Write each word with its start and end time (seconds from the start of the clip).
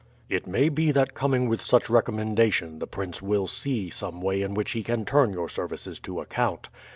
"It 0.29 0.47
may 0.47 0.69
be 0.69 0.89
that 0.93 1.13
coming 1.13 1.47
with 1.47 1.61
such 1.61 1.87
recommendation 1.87 2.79
the 2.79 2.87
Prince 2.87 3.21
will 3.21 3.45
see 3.45 3.91
some 3.91 4.19
way 4.19 4.41
in 4.41 4.55
which 4.55 4.71
he 4.71 4.81
can 4.81 5.05
turn 5.05 5.31
your 5.31 5.47
services 5.47 5.99
to 5.99 6.19
account. 6.21 6.69